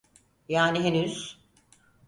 [0.49, 1.41] Yani henüz.